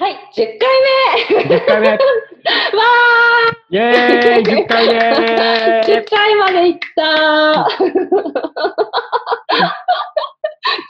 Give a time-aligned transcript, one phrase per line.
[0.00, 1.98] はい、10回目10回目 わ
[3.68, 4.96] イェーイ !10 回ー目
[6.00, 7.68] !10 回までいった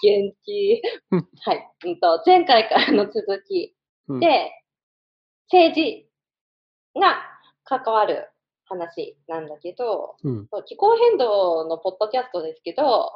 [0.00, 1.28] 元気うん。
[1.40, 3.74] はい、うんと、前回からの続き
[4.06, 4.52] うんで、
[5.50, 6.08] 政治
[6.94, 7.20] が
[7.64, 8.28] 関わる
[8.66, 10.48] 話なんだけど、うん。
[10.66, 13.10] 気候変動のポッドキャストですけど、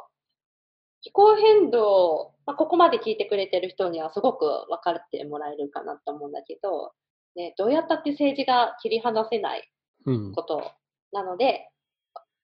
[1.05, 6.93] 気候変動、まあ、ここまで聞いてくれてる人にはすごく分かってもらえるかなと思うんだけど、
[7.35, 9.71] ね、どうやったって政治が切り離せない
[10.07, 10.33] うん。
[10.33, 10.71] こと
[11.11, 11.69] なので、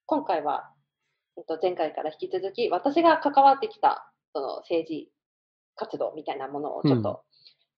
[0.05, 0.71] 今回は、
[1.37, 5.11] えっと前回から引き続き、私が関わってきたその政治
[5.75, 7.23] 活動みたいなものをちょっと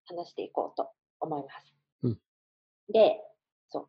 [0.06, 0.90] 話していこうと
[1.22, 1.74] 思います。
[2.04, 2.18] うん
[2.92, 3.22] で、
[3.70, 3.88] そう。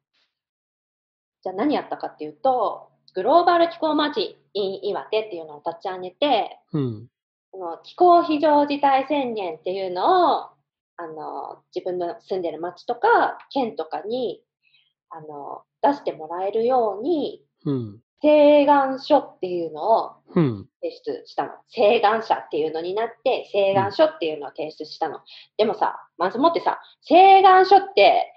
[1.43, 7.09] じゃあ何やったかっていうと、グローバル気候マーチ in 岩手っていうのを立ち上げて、うん。
[7.51, 10.51] この気候非常事態宣言っていうのを、
[10.97, 14.43] あの、自分の住んでる町とか県とかに、
[15.11, 18.01] あの、出してもらえるように、うん。
[18.23, 20.69] 請願書っていうのをうん。
[20.81, 21.51] 提出したの。
[21.69, 25.21] 請願者っていうのになって、請願書っていうのを提出したの。
[25.57, 28.33] でもさ、まずもってさ、請願書って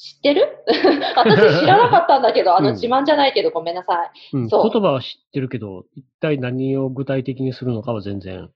[0.00, 0.64] 知ってる？
[1.14, 4.10] 私知らなかったんだけど、 あのうん自慢じゃないけどごめんなさい。
[4.32, 4.48] うん。
[4.48, 8.48] そう言葉は知ってるけど、一体何を具体的にするのかは全然。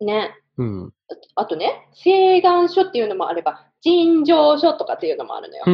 [0.00, 0.32] ね。
[0.58, 0.92] うん。
[1.34, 5.64] あとね、請願書っていうのもあれば、陳情書とかっていうのもあるのよ。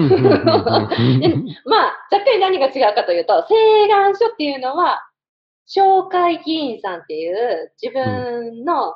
[1.67, 5.03] まあ、ざっくり何が違うかというと、請願書っていうのは、
[5.69, 8.95] 紹介議員さんっていう自分の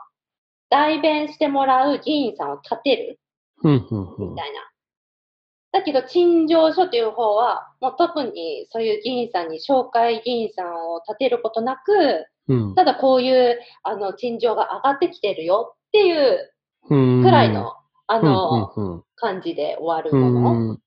[0.71, 3.21] 代弁してもらう議員さんを立てる
[3.63, 3.73] うん。
[3.73, 4.31] うん。
[4.31, 4.61] みたいな。
[5.77, 12.75] だけど、陳情書っていう方は、もう特にそういう議員さんに紹介議員さんを立てることなく、うん。
[12.75, 16.53] ただこういう、あの、陳情が上がってきてるよっていう
[16.89, 17.23] うん。
[17.23, 17.75] くらいの、
[18.07, 19.05] あうん、の、うん。
[19.17, 20.73] 感じで終わるうもの。
[20.75, 20.81] ん。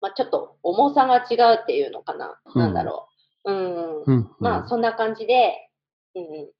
[0.00, 2.40] まあ、ちょっと重さが違うっていうのかな。
[2.54, 3.08] うんなんだろ
[3.44, 3.52] う。
[3.52, 4.02] うん。
[4.04, 4.30] うん。
[4.38, 5.68] まあ、そんな感じで、
[6.14, 6.50] うんうん。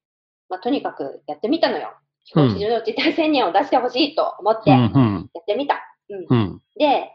[0.50, 1.94] まあ、とにかくやってみたのよ。
[2.24, 5.30] 非常事態宣言を出してほしいと思ってうやん。
[5.38, 5.87] ってみた。
[6.10, 6.26] うん。
[6.28, 6.62] うん。
[6.78, 7.12] で、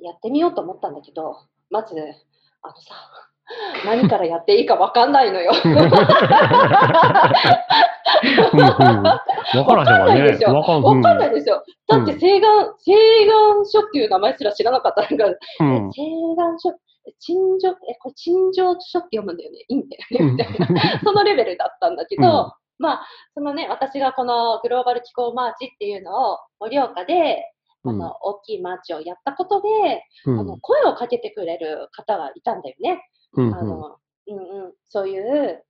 [0.00, 1.36] やってみようと思ったんだけど、
[1.70, 1.94] まず、
[2.62, 2.94] あのさ、
[3.84, 5.52] 何からやっていいかわかんないのよ。
[5.64, 5.74] うん。
[5.74, 5.84] わ
[9.64, 10.22] からへんわね。
[10.46, 11.34] わかんわかんないい。
[11.34, 11.64] でしょ。
[11.88, 15.30] だって、請願、請願書っていう名前すら知らなかったのが、う
[15.64, 15.88] ん。
[15.88, 16.72] 請願書、
[17.18, 19.64] 陳情、え、これ陳情書って読むんだよね。
[19.68, 20.18] いいんだよね。
[20.20, 21.00] うんみたいな。
[21.02, 27.44] そのレベルだったんだけど、うんまあ、そのね、私がこのグローバル気候マーチっていうのを盛岡で、
[27.84, 29.68] あの、大きいマーチをやったことで、
[30.26, 30.40] うん。
[30.40, 33.02] あの、声をかけてくれる方がいたんだよね。
[33.34, 33.54] うん。
[33.54, 35.64] あの、うんうん、そういう、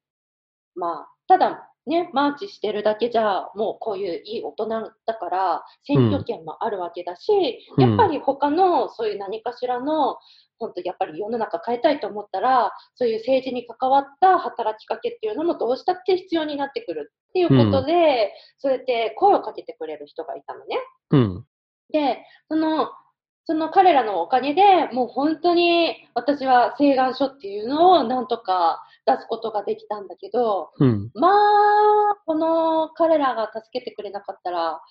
[0.74, 4.68] まあ、ただね、マーチしてるだけじゃ、もうこういういい大人
[5.06, 7.32] だから、選挙権もあるわけだし、
[7.76, 10.18] うんやっぱり他のそういう何かしらの、
[10.58, 20.76] 本当やっぱり世の中変えたいと思ったら、そういう政治に関わった働きかけっていうのもどうしたって必要になってくるっていうことで、そうやって声をかけてくれる人がいたのね。
[21.10, 21.44] うん。
[21.92, 22.90] で、その、
[23.48, 31.10] その彼らのおかげで、もう本当に私は請願書っていうのをなんとか出すことができたんだけど、うん。
[31.14, 34.82] まあ、この彼らが助けてくれなかったら、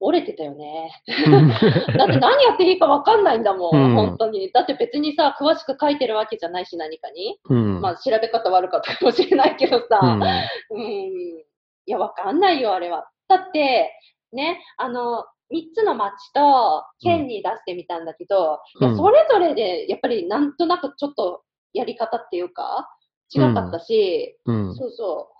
[0.00, 0.92] 折れてたよね。
[1.98, 4.50] だって何やっていいか分かんないんだもん、うん本当に。
[4.50, 7.38] だって別にさ、詳しく書いてるわけじゃないし、何かに。
[7.50, 7.80] うん。
[7.82, 10.22] まあ、調べ方悪かったかもしれないけどさ、うん。
[10.70, 10.80] うん。
[10.80, 11.44] い
[11.84, 13.10] や、わかんないよ、あれは。
[13.28, 13.92] だって、
[14.32, 22.88] ね、あの、3つの町と県に出してみたんだけど、うんそれぞれで、やっぱりなんとなくちょっとやり方っていうか、
[23.34, 24.74] 違かったし、うん。
[24.74, 25.30] そうそ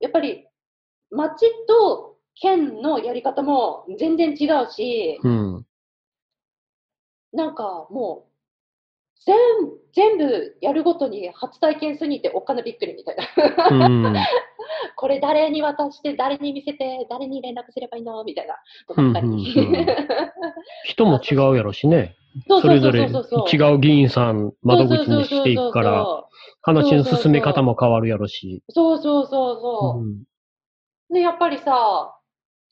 [0.00, 0.04] う。
[0.04, 0.46] やっぱり、
[1.10, 5.66] 町と県のやり方も全然違うし、うん。
[7.32, 8.28] なんかもう、
[9.24, 9.36] 全
[9.92, 13.24] 全部やるごとに初体験すぎておっかなびっくりみたいな。
[14.88, 14.94] うん。
[14.96, 18.22] これ誰に渡して、誰に見せて、誰に連絡すればいいの？
[18.24, 18.56] みたいな
[18.96, 19.26] のばっかり。
[19.26, 19.86] うんうんうん
[20.84, 22.16] 人も違うやろしね。
[22.48, 23.00] それぞれ。
[23.02, 26.28] 違う議員さん窓口にしていくから、そ
[26.62, 28.62] 話の進め方も変わるやろし。
[28.68, 30.02] うそうそうそうそう。
[30.02, 30.22] うん
[31.10, 32.18] で、やっぱりさ、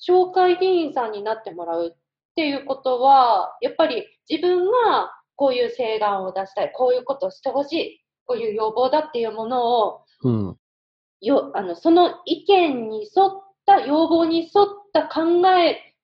[0.06, 1.97] 紹介議員さんになってもらうっ
[2.35, 10.56] ていうことは、やっぱり自分がこういう請願を出したい、こういうことをしてほしい、こういう要望だっていうものを、うん。
[11.21, 15.95] よあのその意見に沿った、要望に沿った考え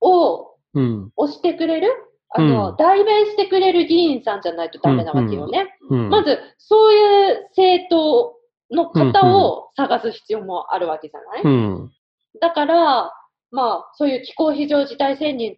[0.00, 1.12] をうん。
[1.16, 1.88] 押してくれる、
[2.30, 5.68] あの、うん代弁してくれる議員さんじゃないとダメなわけよね。
[5.88, 6.10] うん。
[6.10, 8.34] まず、そういう政党
[8.70, 11.92] の方を探す必要もあるわけじゃない、うん。
[12.40, 13.12] だから、
[13.50, 15.56] まあ、そういう気候非常事態宣言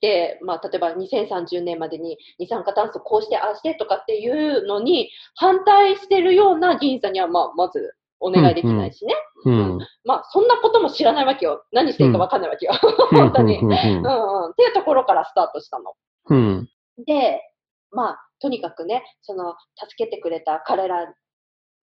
[0.00, 9.14] で、まあ、例えば2030年までに二酸化炭素こうしてああしてとかっていうのに反対してるような議員さんには、まあ、まずお願いできないしね。
[9.44, 9.78] うん。
[10.04, 11.64] まあ、そんなことも知らないわけよ。
[11.72, 12.72] 何していいかわかんないわけよ。
[13.12, 13.58] 本当に。
[13.58, 14.50] うんうん。
[14.50, 15.94] っていうところからスタートしたの。
[16.30, 16.68] うん。
[17.04, 17.42] で、
[17.90, 21.14] まあ、とにかくね、その、助けてくれた彼ら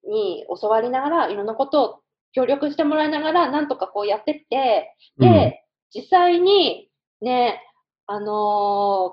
[0.04, 2.00] に教わりながら、いろんなことを
[2.32, 5.64] 協力してもらいながら、なんとかこうやってって、で、
[5.94, 6.90] 実際に、
[7.20, 7.62] ね、
[8.06, 8.28] あのー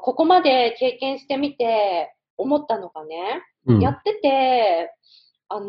[0.01, 3.79] ここまで経験してみて思ったのがね、うん。
[3.79, 4.91] やってて、
[5.47, 5.65] あの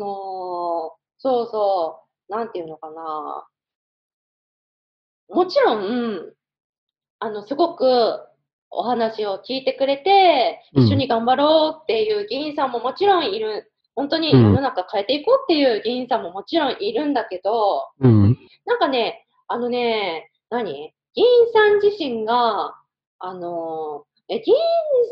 [0.97, 3.47] ーそうそう、なんていうのかな。
[5.29, 6.33] もちろん、
[7.19, 8.19] あの、すごく
[8.71, 13.71] お話を聞いてくれて、うん一緒に頑張ろうっていう議員さんももちろんいる。
[13.93, 18.37] 本当に世の中変えていこうっていう議員さんももちろんいるんだけど、うん。
[18.65, 20.93] なんかね、あのね、何？
[21.13, 22.73] 議員さん自身が、
[23.19, 24.57] あのえ、議員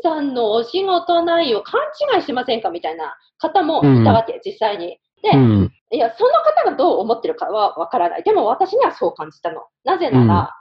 [0.02, 1.78] さんのお仕事内容勘
[2.16, 2.70] 違いしてませんか？
[2.70, 4.98] みたいな方もいたわけ、実際に。
[5.22, 5.72] で、うん。
[5.92, 6.30] いや、その
[6.64, 8.22] 方がどう思ってるかはわからない。
[8.22, 9.66] でも私にはそう感じたの。
[9.84, 10.54] なぜなら、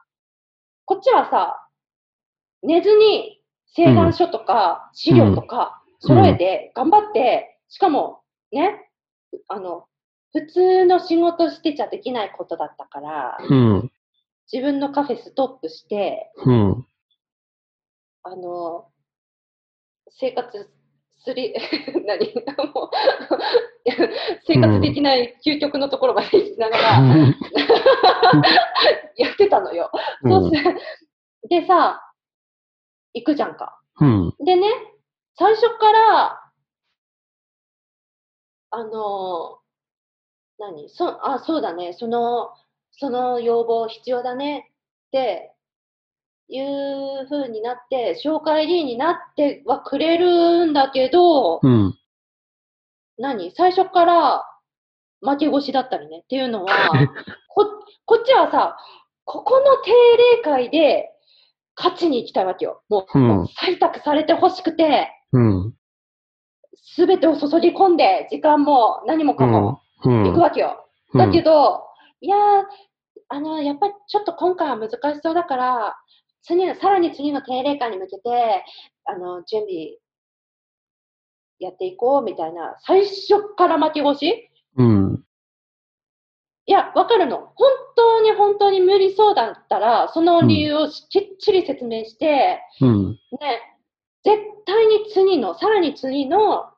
[0.86, 1.68] こっちはさ、
[2.64, 3.42] 寝ずに
[3.76, 8.22] 請願書とか資料とか揃えて頑張って、しかも
[8.52, 8.90] ね、
[9.48, 9.86] あの、
[10.31, 13.92] 普通の仕事してちゃできないことだったから、うん。
[14.52, 16.88] 自分のカフェストップして、うん。
[18.24, 18.88] あの、
[20.10, 20.79] 生活す
[21.34, 21.54] り、
[22.06, 22.34] 何
[22.74, 22.90] もう
[24.48, 27.00] 生活できない究極のところまで行きながら、
[29.16, 29.92] やってたのよ。
[30.24, 30.64] そうす
[31.50, 32.02] でさ、
[33.14, 33.80] 行くじゃんか。
[34.00, 34.34] うん。
[34.40, 34.68] でね、
[35.38, 36.52] 最初から、
[38.72, 39.60] あの、
[40.60, 42.54] 何そ、あ、そうだね、その、
[42.92, 44.72] その要望必要だね
[45.08, 45.56] って、
[46.50, 51.96] いう風になって、紹介議員になってはくれるんだけど、うん。
[53.18, 53.51] 何？
[53.51, 54.44] 最初から
[55.22, 56.74] 負け越しだったりねっていうのは、
[57.50, 57.66] こ、
[58.06, 58.78] こっちはさ、
[59.25, 59.92] ここの定
[60.38, 61.12] 例会で
[61.75, 62.81] 勝ちに行きたいわけよ。
[62.90, 65.74] もう、うん採択されてほしくて、うん。
[66.75, 70.24] すべてを注ぎ込んで、時間も何もかもうん。
[70.24, 70.88] 行くわけよ。
[71.13, 71.84] だけど、
[72.22, 72.63] いやー、
[73.28, 75.95] あの、やっぱりちょっと今回は難しそうだから、
[76.41, 78.63] 次の、さらに次の定例会に向けて、
[79.06, 79.97] あの、準備
[81.59, 85.24] やっていこうみたいな、最初から負け越しうん。
[86.65, 87.51] いや、わかるの。
[87.56, 93.12] 本当に本当に無理そうだったら、その理由をしきっちり説明して、うん。
[93.12, 93.19] ね、
[94.24, 96.69] 絶対に次の、さらに次の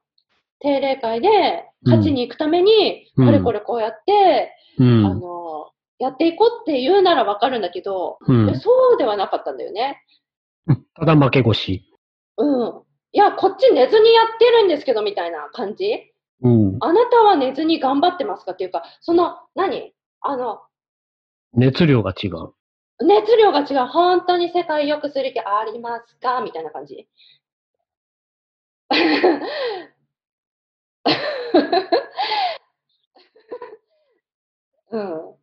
[0.59, 5.05] 定例会で勝ちに行くために、うんこれこれこうやって、うん。
[5.05, 5.71] あの、
[6.01, 10.03] やっていこうって言うならわかるんだけど、うんそうではなかったんだよね。
[10.95, 11.83] ただ負け越し。
[12.37, 12.81] うん。
[13.13, 16.11] いや、こっち寝ずにやってるんですけど、みたいな感じ
[16.41, 16.77] うん。
[16.79, 19.93] あなたは寝ずに頑張ってますかっていうか、その、何？
[20.21, 20.61] あの、
[21.53, 22.53] 熱量が違う。
[23.05, 23.87] 熱量が違う。
[23.87, 26.41] 本当に世界良くする気ありますか？
[26.41, 27.07] みたいな感じ。
[34.91, 35.35] うん。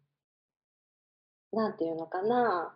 [1.53, 2.75] なんていうのかな。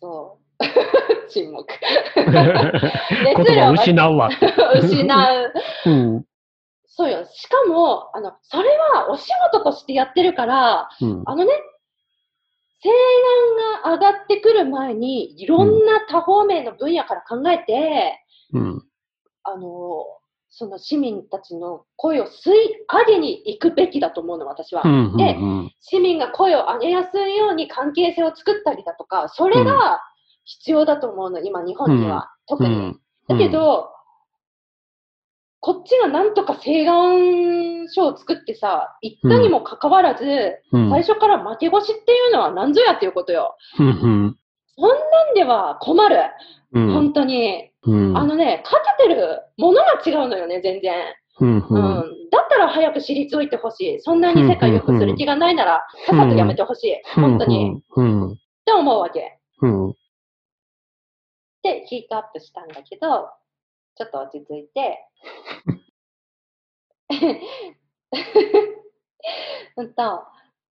[0.00, 0.64] そう。
[1.28, 1.66] 沈黙。
[2.16, 4.30] 言葉を失うわ。
[4.74, 5.52] 失う。
[5.86, 6.24] うん。
[6.86, 7.24] そうよ。
[7.24, 11.22] しかも、あの、それはお仕事としてやってるから、うん。
[11.24, 11.52] あのね、
[12.82, 12.90] 請
[13.84, 18.84] 願が上がってくる前に、いろんな多方面の分野から考えて、うん。
[19.44, 20.04] あの、
[20.50, 24.82] その市民たちの声を吸い上げに行くべきだと思うの、私は。
[24.84, 25.16] うん。
[25.16, 25.72] でうん。
[25.80, 30.00] 市民が声を上げやすいように関係性を作ったりだとか、それが
[30.44, 32.30] 必要だと思うの、今、日本には。
[32.46, 32.74] 特に。
[32.74, 33.00] うん。
[33.28, 33.90] だけど、
[35.60, 40.24] こっちがなんとか請願書を作ってさ、言ったにもかかわらず、
[40.72, 43.56] うん、最初から負け越しっていうのは何ぞやっていうことよ。
[43.78, 44.36] うん。
[44.80, 46.16] そんなんでは困る。
[46.72, 46.92] うん。
[46.92, 47.70] 本当に。
[47.82, 48.16] うん。
[48.16, 50.94] あのね、勝ててるものが違うのよね、全然。
[51.40, 51.58] うん。
[51.58, 51.66] う。
[51.68, 52.30] うんん。
[52.30, 54.00] だったら早く私立を行ってほしい。
[54.00, 56.96] そんなに世界良くする気がないなら、さっさとやめてほしい。
[57.14, 57.76] 本当に。
[57.78, 58.36] っうん。
[58.64, 59.38] て思うわけ。
[59.60, 59.94] うん。
[61.62, 63.28] で、ヒートアップしたんだけど、
[63.96, 65.06] ちょっと落ち着いて、
[69.76, 70.24] うんと、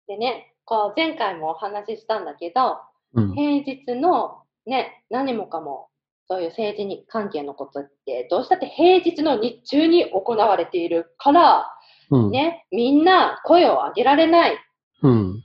[0.07, 2.79] でね、こう前回もお話ししたんだけど、
[3.13, 3.33] うん。
[3.33, 5.87] 平日のね、何もかも、
[6.27, 11.67] そういう政治に関係のことって、どうしたって平日の日中に行われているから、
[12.09, 12.31] うん。
[12.31, 14.57] ね、みんな声を上げられない。
[15.01, 15.43] うん。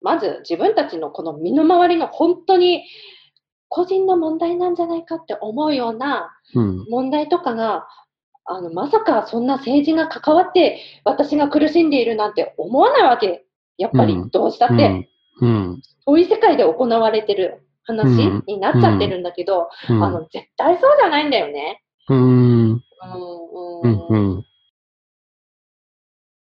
[0.00, 2.84] まず自分たちのこの身の回りの本当に
[3.68, 6.86] 個人の問題なんじゃないかって思うようなうん。
[6.88, 7.86] 問題とかが、
[8.44, 13.44] あの、まさかそんな政治が関わって私が苦しんでいるなんて思わないわけ。
[13.78, 15.82] やっぱりうんどうしたって、うん。
[16.04, 20.02] そういう世界で行われてる話うんになっちゃってるんだけど、うん。
[20.02, 21.82] あの、絶対そうじゃないんだよね。
[22.08, 22.82] うん。
[23.82, 24.44] うん。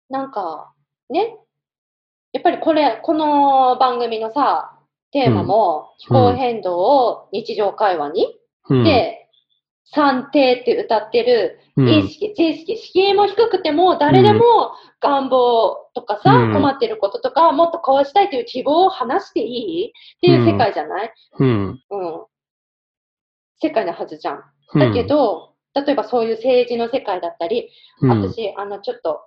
[0.09, 0.73] なんか、
[1.09, 1.37] ね。
[2.31, 4.77] やっぱりこれ、この番組のさ、
[5.11, 8.37] テーマも気候変動を日常会話に、
[8.69, 8.83] うん。
[8.83, 9.24] で、
[9.93, 16.53] 算定って歌ってるうん、意識、知識、敷居も低くても、誰でも願望とかさ、うん。
[16.53, 19.87] 困ってることとか、もっとこうしたいという希望を話していい？
[19.89, 21.47] っていう世界じゃない、うん。
[21.89, 22.25] うん、
[23.61, 24.43] 世界のはずじゃん。
[24.79, 27.69] だけど、例えばそういう政治の世界だったり、
[28.01, 29.19] うん、私、あの、ちょっと、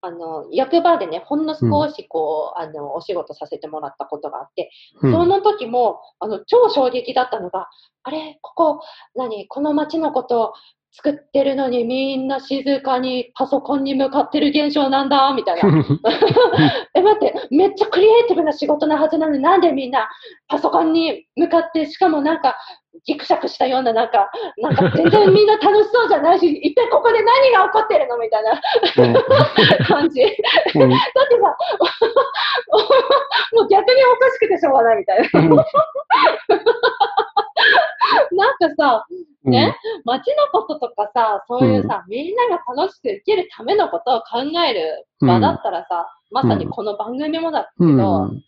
[0.00, 4.70] あの、役場でね、ほんの少しこう、あの、お仕事させてもらったことがあって、
[5.02, 7.68] うん、その時も、あの、超衝撃だったのが、
[8.04, 8.80] あれ、ここ、
[9.16, 10.52] 何、この街のこと
[10.92, 15.68] 作ってるのにみんな静かにパソコンに向かってる現象なんだ、みたいな。
[16.94, 20.08] え、待って、めっちゃクリエイティブな仕事なはずなのになんでみんな
[20.48, 22.56] パソコンに向かって、しかもなんか、
[23.04, 28.18] ギクシャクしたような、なんか、なんか全然みんな楽しそうじゃないし、 一体ここで何が起こってるの？
[28.18, 28.60] みたいな
[29.86, 30.20] 感じ。
[30.22, 30.38] だって
[30.74, 31.56] さ、
[33.52, 35.40] う んもう逆におかしくてしょうがないみたいな。
[38.32, 39.04] なんかさ、
[39.44, 47.88] ね、街のこととかさ、そういうさ、みんなが楽しく生きるためのことを考える場だったらさ、まさにこの番組もだけど、う
[48.26, 48.42] ん。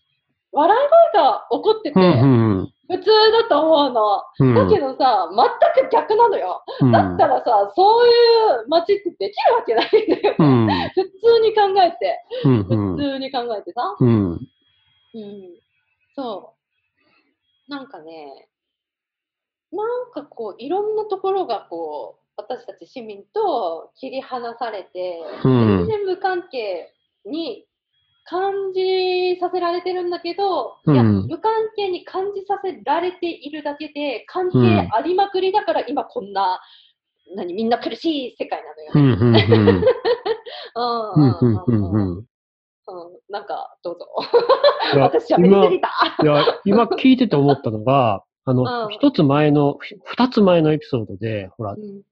[0.53, 2.73] 笑い声が起こってて、うん。
[2.89, 4.23] 普通だと思うの。
[4.41, 4.55] うん。
[4.55, 6.65] だけどさ、全く逆なのよ。
[6.81, 8.11] うん、だったらさ、そうい
[8.65, 10.35] う街ってできるわけないんだよ。
[10.39, 10.69] うん。
[10.95, 12.65] 普通に考えて、うん。
[12.65, 13.97] 普通に考えてさ。
[14.01, 14.33] うん。
[14.33, 14.41] うん。
[16.17, 16.55] そ
[17.69, 17.71] う。
[17.71, 18.49] なんかね、
[19.73, 26.93] なんかこう、いろんなところがこう、私たち市民と切り離されて、うん全然無関係
[27.25, 27.67] に
[28.25, 36.61] 感じさせられてるんだけど、いや、うん無関係に感じさせられているだけで、関うん係ありまくりだから今こんな、
[37.35, 38.63] 何、みんな苦しい世界
[38.95, 39.33] なのようん。
[39.33, 39.47] ね。
[39.51, 39.59] うん。
[39.59, 39.83] うん。
[41.15, 41.65] うん うん。
[41.67, 41.93] うん。
[41.93, 42.19] うん。
[42.19, 42.27] うん
[43.29, 44.07] なんか、どうぞ。
[44.95, 45.89] いや 私はべりすぎた。
[46.23, 48.91] いや、今聞いてて思ったのが、あの、うん。
[48.91, 52.03] 一つ前の、二つ前のエピソードで、ほらう、ん。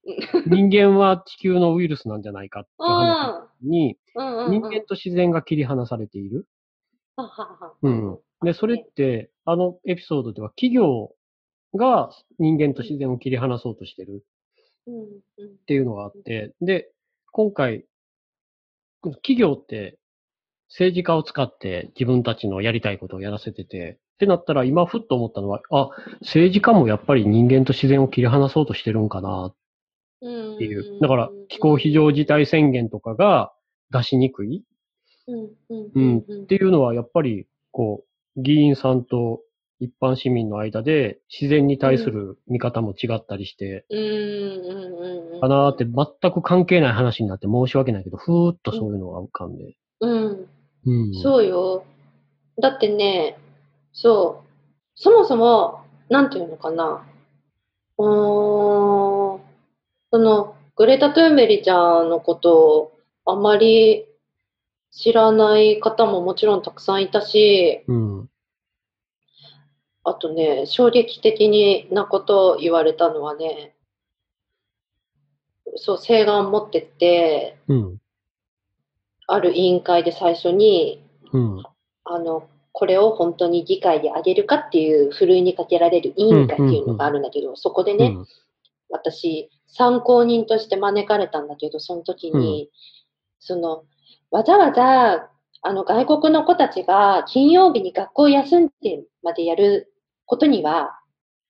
[0.46, 6.46] 人間は地球のウイルスなんじゃないかっていう話に、うんう人間と自然が切り離されている。
[7.82, 8.18] うん。
[8.42, 11.12] で、それって、あのエピソードでは企業
[11.74, 14.24] が人間と自然を切り離そうとしてる。
[14.88, 16.90] っていうのがあって、で、
[17.32, 17.84] 今回、
[19.02, 19.98] 企業って
[20.68, 25.90] 政治家を使って自分たちのやりたいことをやらせてて、ってなったら今ふっと思ったのは、あ、
[26.22, 29.54] 政治家もやっぱり人間と自然を切り離そうとしてるんかな
[30.20, 30.98] うんっていう。
[31.00, 33.52] だから気候非常事態宣言とかが
[33.92, 34.64] 出しにくい、
[35.28, 38.02] うんっていうのはやっぱり、こ
[38.36, 39.40] う、議員さんと
[39.78, 43.84] 一般市民の間で自然に対する見方も違ったりして、
[45.40, 49.76] かなーって全く関係ない話になって申し訳ないけど、ふーっとそういうのが浮かんで。
[50.00, 50.48] うん
[50.86, 51.14] うん。
[51.14, 51.84] そうよ。
[52.60, 53.38] だってね、
[53.92, 54.48] そう。
[54.94, 57.06] そもそも、なんていうのかな。
[57.98, 59.40] うーん。
[60.10, 62.92] その、グレタ・トゥーンベリちゃんのことを
[63.24, 64.06] あまり
[64.90, 68.30] 知らない方ももちろんたくさんいたし、うん。
[70.04, 73.74] あとね、衝撃的になことを言われたのはね、
[75.76, 77.98] そう、請願持ってって、うん。
[79.26, 81.62] ある委員会で最初に、うん。
[82.04, 82.48] あの、
[82.78, 88.26] これを本当に議会であげるかっていうふるいにかけられる委員会っていうのがあるんだけど、そこでね、うん。
[88.88, 92.70] 私、参考人として招かれたんだけど、その時に、
[93.40, 93.82] その、
[94.30, 95.28] わざわざ、
[95.62, 99.92] あの、外国の子たちが金曜日に学校休んでまでやる
[100.24, 101.00] ことには、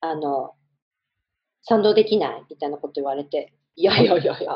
[0.01, 0.55] あの、
[1.61, 4.55] 賛同できないみたいなこと言われて、いやいやいやいや、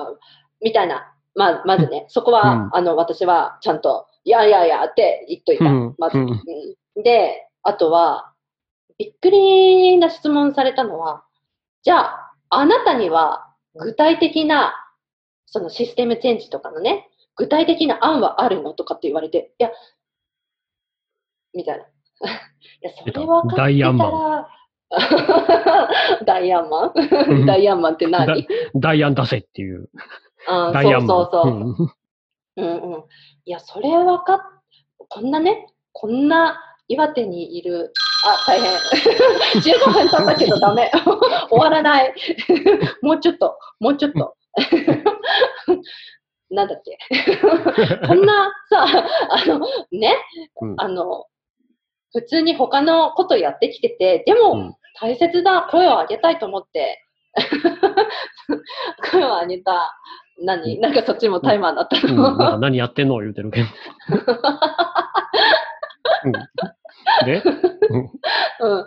[0.63, 1.13] みたいな。
[1.35, 5.65] まあ、まずね、そこは、うんあの、私はちゃんと、いやいやいやって言っといた。
[5.65, 6.43] うんまず、うんうん
[6.95, 8.33] で、あとは、
[8.99, 11.25] びっくりな質問されたのは、
[11.83, 14.75] じゃあ、あなたには具体的な、
[15.47, 19.71] そのシステムチェンジとかのね、具体的な案はあるのとかって言われて、いや、
[21.55, 21.85] みたいな。
[22.29, 22.29] い
[22.83, 24.49] や、それはダイヤンマ
[26.27, 28.47] ダイヤンマうんン ダイヤンマンって何？
[28.75, 29.89] ダイアン出せっていう。
[30.47, 31.25] あダイアンマン。
[31.25, 31.85] そうそうそう。
[31.85, 31.93] うん
[32.57, 33.05] うんうん。
[33.45, 34.41] いや、それはかっ、
[35.09, 37.93] こんなね、こんな岩手にいる、
[38.25, 38.73] あ、大変。
[39.61, 40.91] 15分経ったけどダメ。
[41.51, 42.15] 終わらない。
[43.03, 44.35] もうちょっと、もうちょっと。
[46.51, 46.99] なんだっけ。
[48.07, 48.85] こんなさ、
[49.31, 50.17] あの、ね、
[50.61, 51.27] うんあの、
[52.13, 57.03] 普通に他のことやってきてて、でも、うん大切な声を上げたいと思って、
[59.11, 59.99] 声を上げた。
[60.45, 60.81] 何？
[60.81, 63.19] なんかそっちもタイマーだったうん、の、なんか何やってんの？
[63.21, 63.67] 言うてるけど。
[66.25, 66.33] うん、
[67.27, 67.43] で、
[67.91, 68.01] うん。
[68.01, 68.87] うん、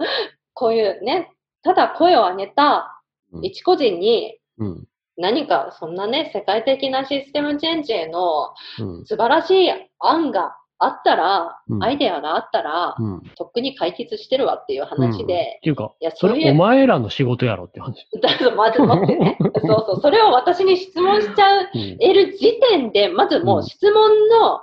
[0.53, 1.31] こういうね、
[1.63, 3.01] ただ声を上げた
[3.33, 3.45] うん。
[3.45, 9.69] 一個人にうん、何かそんなね、世界的なシステムチェンジへのうん、素晴らしい
[9.99, 13.21] 案があったら、うんアイデアがあったら、うん。
[13.37, 18.07] とっくに解決してるわっていう話っで、ていうかいや、それお前らの仕事やろって話。
[18.21, 19.37] だからまず待ってね。
[19.65, 24.61] そうそう、それを私に質問しちゃううん、得る時点で、まずもううん質問の、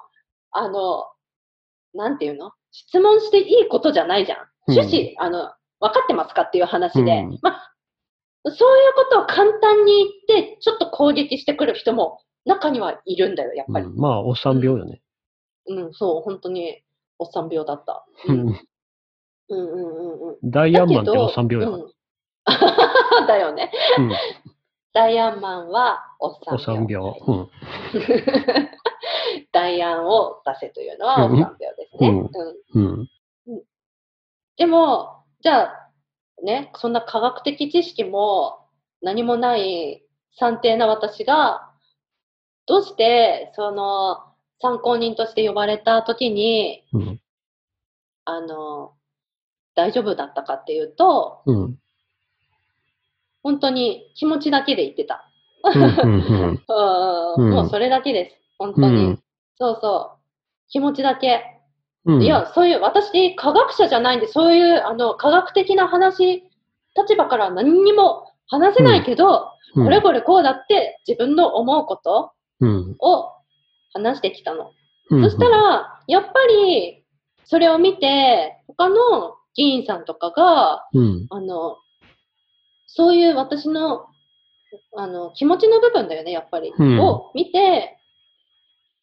[0.52, 1.07] あの、
[1.95, 2.52] なんていうの？
[2.73, 4.38] 質問していいことじゃないじゃん。
[4.38, 5.50] うん趣旨、あの、
[5.81, 7.73] 分かってますかっていう話で、うんまあ、
[8.45, 13.87] そういうことを簡単に言って、ちょっと攻撃してくる人も中にはいるんだよ、やっぱり。
[13.87, 15.00] うんまあ、おっさん病よね。
[15.66, 16.83] うん、そう、本当に、
[17.19, 18.04] おっさん病だった。
[18.28, 18.66] ううんん、うん、
[19.49, 20.37] うん、うんうん。
[20.50, 21.76] ダイヤンマンっておっさん病やか
[23.21, 23.71] うん、だよね。
[23.97, 24.04] ら。
[24.04, 24.12] うん、
[24.92, 26.90] ダイアンマンはおっおっさん さん病。
[26.90, 27.14] 病。
[27.26, 27.50] うん、
[29.52, 32.09] ダイアンを出せというのはおっさん病ですね。
[32.09, 32.31] うん
[32.75, 33.09] うん
[33.47, 33.62] うん、
[34.57, 35.90] でも、じゃあ、
[36.42, 38.66] ね、そんな科学的知識も
[39.00, 40.04] 何もない
[40.38, 41.71] 算定な私が、
[42.66, 44.31] どうして、その、
[44.62, 47.21] 参考人として呼ばれた時に、うん、
[48.25, 48.92] あの、
[49.75, 51.78] 大丈夫だったかっていうと、うん、
[53.42, 55.28] 本当に気持ちだけで言ってた。
[57.37, 58.37] もうそれだけです。
[58.59, 59.04] 本当うに。
[59.11, 59.23] ん、
[59.57, 60.21] そうそう。
[60.69, 61.61] 気持ちだけ。
[62.04, 62.23] うん。
[62.23, 66.45] いや、そういう、私、科学者じゃないんで、そういう、あの、科学的な話、
[66.97, 73.32] 立場からは何にも話せないけど、うん、これこれこうだって自分の思うことうん、を
[73.93, 74.73] 話してきたの。
[75.11, 77.05] うん、そしたら、やっぱり、
[77.45, 81.76] それを見て、他の議員さんとかが、うん、あの、
[82.87, 84.07] そういう私の、
[84.97, 86.73] あの、気持ちの部分だよね、やっぱり。
[86.76, 87.99] うんを見て、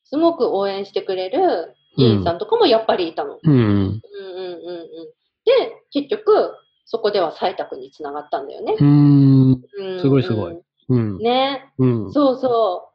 [0.05, 3.39] すごく応援してくれる議員さんとかもやっぱりいたの。
[3.43, 5.09] うん、うんうんうんうん。
[5.45, 8.75] で、結局、そこでは採択につながったんだよね。
[8.79, 10.59] うん、うんすごいすごい。
[10.89, 11.71] うん、ね。
[11.77, 12.88] うん、そうそう。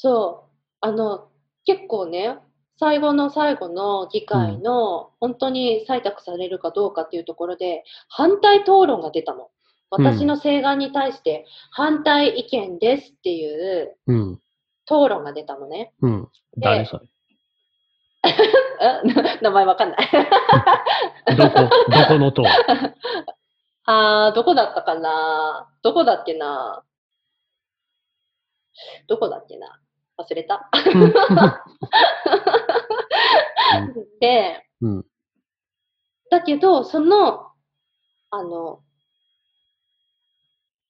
[0.00, 0.50] そう。
[0.80, 1.28] あの、
[1.64, 2.38] 結構ね、
[2.78, 9.50] 最後の最後の議会の、本当に採択されるかどうかっていうところで、反対討論が出たの。
[9.90, 14.32] 私の請願に対して反対意見ですっていううん、
[14.84, 15.92] 討論が出たのね。
[16.02, 16.28] うん。
[16.58, 17.08] 誰それ？
[18.80, 19.02] あ
[19.42, 20.08] 名前わかんない。
[21.36, 22.42] どこ、どこの党？
[23.86, 25.68] あー、どこだったかな？
[25.82, 26.84] どこだっけな？
[29.08, 29.80] どこだっけな？
[30.18, 30.68] 忘れた。
[34.20, 35.06] で、うん、
[36.30, 37.52] だけど、その、
[38.30, 38.80] あの、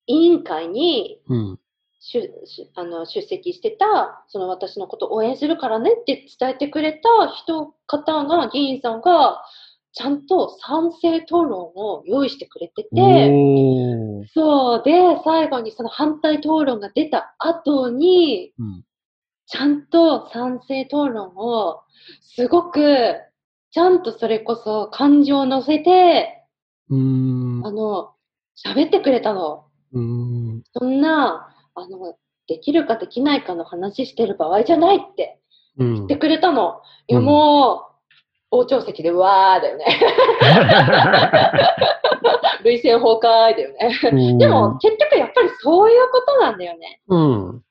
[0.06, 1.60] 委員会にうん、
[2.00, 9.42] 出出あの出席してた、その私のことを応援するからねって伝えてくれた人、方が、議員さんが、
[9.92, 12.88] ちゃんと賛成討論を用意してくれてて。
[14.32, 14.82] そう。
[14.84, 14.92] で、
[15.24, 18.84] 最後にその反対討論が出た後に、うん、
[19.48, 21.80] ちゃんと賛成討論を、
[22.20, 23.16] すごく、
[23.70, 26.44] ちゃんとそれこそ感情を乗せて、
[26.90, 28.10] うーん、あの、
[28.66, 29.64] 喋ってくれたの。
[29.92, 35.40] うーん、そんな、あの、できるかできないかの話してる場合じゃないって
[35.78, 36.16] うん言って。
[36.16, 36.80] くれたの。
[37.06, 37.86] いや、うんも
[38.50, 39.84] う、傍聴席でわーだよね。
[42.64, 43.20] 累戦崩壊
[43.54, 44.36] だよね。
[44.38, 47.00] でも、結局やっぱりそういうことなんだよね。
[47.08, 47.62] うん。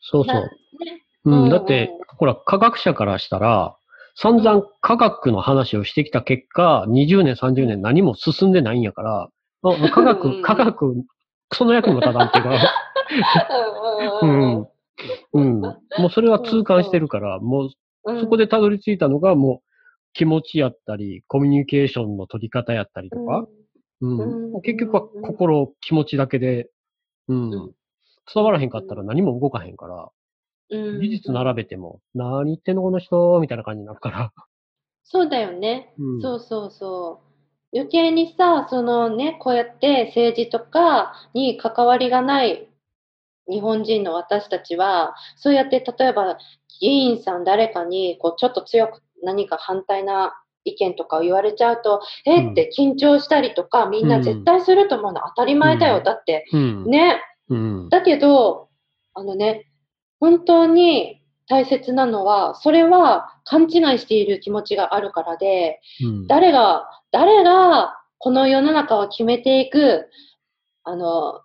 [0.00, 0.50] そうそなう。
[1.24, 1.50] ねうん、うん。
[1.50, 3.76] だって、ほら、科学者からしたら、
[4.16, 9.28] 散々科学の話をしてきた結果、20年、30年何も進んでないんやから、あ
[9.62, 10.06] もう科うん。
[10.06, 10.94] 学、科学、
[11.52, 12.50] その役にも立たんっていうか、
[14.22, 14.68] う うんん、
[15.32, 15.60] うん。
[15.60, 17.70] もうそれは痛感してるから、もう
[18.04, 18.20] うん。
[18.20, 19.68] そこでたどり着いたのが、もう
[20.12, 23.46] 気持ちやったり、コミュニケーションの取り方やったりとか、
[24.00, 24.62] うん。
[24.62, 26.70] 結局は心、気持ちだけで、
[27.28, 27.50] うん。
[27.50, 27.74] うん。
[28.32, 30.08] 伝わらへんかったら何も動かへんから、
[30.70, 34.32] うん事実並べても、何言ってんのこの人みたいな感じになるから。
[35.02, 35.92] そうだよね。
[35.98, 37.20] うんそうそうそ
[37.72, 37.76] う。
[37.76, 42.68] 余計にさ、そのね、こうやって政治とかに関わりがない
[43.50, 46.38] 日本人の私たちは、そうやって例えば
[46.80, 55.98] 議員さん誰かにこうちょっと強く何か反対な意見とかを言われちゃうと、えうんって緊張したりとか、みんな絶対すると思うの当たり前だよ。
[55.98, 56.84] うんだって、うん。
[56.84, 57.20] ね。
[57.48, 57.88] うん。
[57.90, 58.68] だけど、
[59.14, 59.66] あのね、
[60.24, 66.26] 本当に大切なのは、それは勘違いしている気持ちがあるからで、うん。
[66.26, 70.08] 誰が、誰がこの世の中を決めていく、
[70.82, 71.42] あの、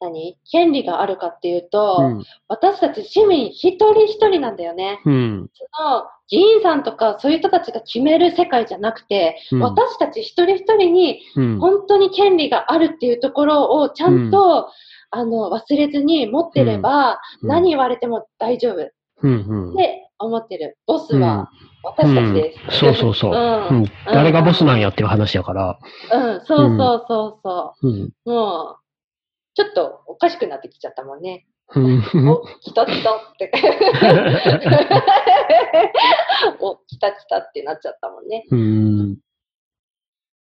[0.00, 0.36] 何？
[0.50, 2.24] 権利があるかっていうと、うん。
[2.48, 5.00] 私たち市民一人一人なんだよね。
[5.04, 5.50] うん。
[5.54, 11.60] その議員さんとかそういう人たちが決める世界じゃなくて、うん私たち一人一人にうん。
[11.60, 14.70] 本当に権利があるっていうところをちゃんと、
[15.10, 18.88] あの忘れずに持ってれば、うん何言われても大丈夫っ
[19.22, 19.74] うん。
[19.76, 20.78] て思ってる。
[20.86, 21.50] ボスは
[21.82, 22.84] 私たちです。
[22.84, 23.32] うんそうそうそう。
[23.32, 23.86] ううんん。
[24.06, 25.78] 誰がボスなんやっていう話やから。
[26.12, 28.02] うん、そうそうそうそうん。
[28.24, 28.30] う。
[28.30, 28.76] もう、
[29.54, 31.46] ちょっとおかしくなってきちゃったもんね。
[31.74, 32.28] うん。
[32.28, 33.50] お、来た来たって。
[36.60, 38.44] お、来た来たってなっちゃったもんね。
[38.50, 39.16] うん。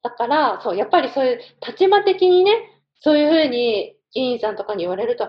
[0.03, 2.53] だから、そう、やっぱりそういう立場的にね、
[3.01, 5.29] そういうふうに議員さんとかに言われると、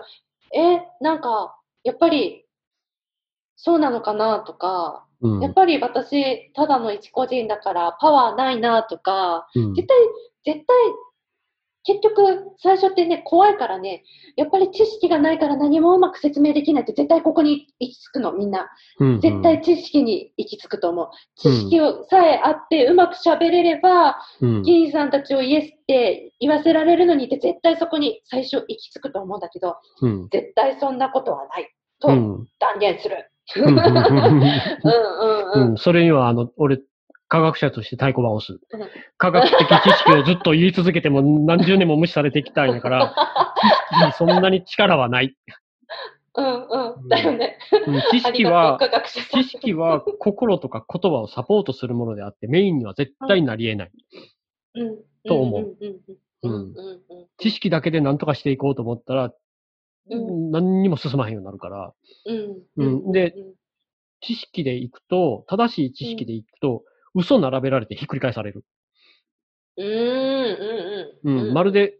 [0.54, 2.44] え、なんか、やっぱり、
[3.56, 5.40] そうなのかなとか、うん。
[5.40, 9.74] やっぱり私、ただの一個人だからパワーないなとか、うん。
[9.74, 9.96] 絶対、
[10.54, 10.76] 絶対、
[11.84, 14.04] 結局、最初ってね、怖いからね、
[14.36, 18.68] やっぱり知識がないから何もうまく説明できないって絶対ここに行き着くの、みんな。
[18.98, 21.10] うん絶対知識に行き着くと思う。
[21.36, 30.28] 知識をさえあってうまく喋れれば、うん議員さんたちをイエスって言わせられるのにって絶対そこに最初行き着くと思うんだけど、うん。
[30.30, 32.48] 絶対そんなことはないとうん。
[32.58, 33.30] 断言する。
[33.56, 33.92] ううん んうん
[35.54, 35.70] うん。
[35.70, 35.76] うん。
[35.76, 36.80] それには、あの、俺、
[37.30, 38.60] 科学者として太鼓判を押す。
[38.72, 38.88] うん。
[39.16, 43.14] 科学的知識をずっと言い続けても何十年も無視されてきたんやから、
[43.94, 45.36] 知識にそんなに力はない。
[46.34, 47.08] うんうん。
[47.08, 47.56] だよね。
[47.86, 48.00] うん。
[48.10, 48.80] 知識は
[49.32, 53.90] 知識は心とか言葉をサポートするものであって、メインには絶対なり得ない。
[54.74, 54.98] うん。
[55.24, 55.76] と思う。
[56.42, 56.74] うん。
[57.38, 59.32] 知識だけで何とかしていこうと思ったら、
[60.10, 60.50] うん。
[60.50, 61.92] 何にも進まへんようになるから、
[62.26, 62.62] うん。
[62.76, 63.12] うん。
[63.12, 63.36] で
[64.20, 66.82] 知識でいくと、正しい知識でいくと、
[67.14, 68.64] 嘘並べられてひっくり返される。
[69.76, 69.90] うん、う
[71.26, 71.38] ん、うん。
[71.48, 71.94] うん、まるで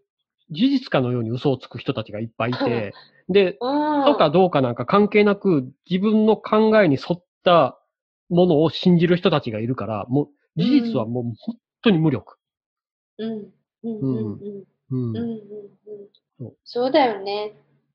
[0.50, 2.94] 事実かのように嘘をつく人たちがいっぱいいて、
[3.28, 7.78] で、とかどうかなんか関係なく自分の考えに沿った
[8.28, 10.24] ものを信じる人たちがいるから、も
[10.56, 12.36] う事実はもう本当に無力。
[13.18, 13.52] うん。
[13.82, 14.40] うん。
[14.90, 15.16] うん。
[16.40, 16.52] うん。
[16.64, 17.52] そうだよね。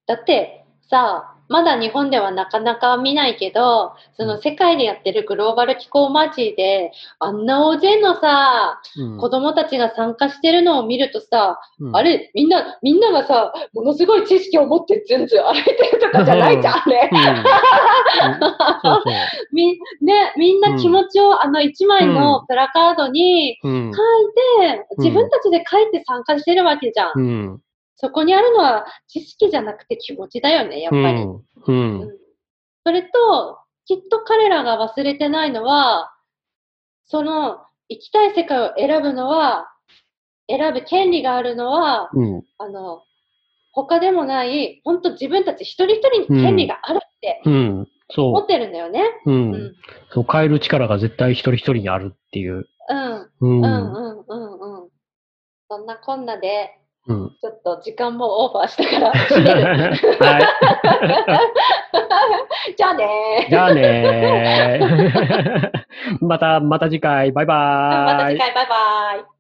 [0.08, 9.18] だって、さ、まだ日本ではなかなか見ないけど、その世界でやってるグローバル気候マーチで、あんな大勢のさ、うん。
[9.18, 11.96] 子供たちが参加してるのを見るとさ、うん。
[11.96, 17.10] あれ、みんな、みんながさ、ものすごい知識を持ってずんずん歩いてるとかじゃないじゃん、あれ。
[17.12, 17.20] うん。
[17.20, 17.26] うん。
[18.40, 19.14] そうそう。
[19.54, 23.92] み、ね、みんな気持ちを、あの一枚のプラカードにうん。
[23.94, 27.62] 書いて、自分たちで書いて参加してるわけじゃん。
[27.96, 28.10] うん。
[28.10, 31.22] そこにあるのは知識じゃなくて気持ちだよね、やっぱり。
[31.24, 32.02] うん。
[32.02, 32.18] うん。
[32.86, 36.12] それと、きっと彼らが忘れてないのは、
[37.06, 39.72] その生きたい世界を選ぶのは、
[40.48, 42.44] 選ぶ権利があるのは、うん。
[42.58, 43.04] あの、
[43.72, 47.88] 他でもない、本当自分たち一人一人に権利があるってうん。
[48.18, 49.04] 思そってるんだよね。
[49.26, 49.32] う。
[49.32, 49.34] う。
[49.34, 49.76] うんん。
[50.12, 52.68] そう、変える力が絶対一人一人にあるっていう。
[52.90, 53.32] うん。
[53.42, 53.62] うん。
[53.62, 53.94] うん。
[53.94, 54.26] うん。
[54.28, 54.84] うん。
[54.84, 54.90] うん。
[55.70, 57.30] そんなこんなで、うん。
[57.40, 59.12] ちょっと時間もオーバーしたから。
[59.12, 59.14] は
[62.74, 62.76] い。
[62.76, 63.50] じゃあねー。
[63.50, 66.22] じゃあねー。
[66.26, 67.32] また、また次回。
[67.32, 67.58] バイバー
[68.12, 68.16] イ。
[68.16, 68.76] また次回、バイバ
[69.22, 69.35] イ。